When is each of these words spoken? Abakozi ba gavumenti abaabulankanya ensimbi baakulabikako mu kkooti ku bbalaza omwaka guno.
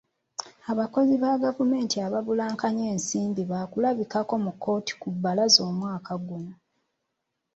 Abakozi 0.71 1.13
ba 1.23 1.31
gavumenti 1.43 1.95
abaabulankanya 2.05 2.83
ensimbi 2.93 3.43
baakulabikako 3.51 4.33
mu 4.45 4.51
kkooti 4.55 4.93
ku 5.01 5.07
bbalaza 5.13 5.61
omwaka 5.69 6.13
guno. 6.27 6.53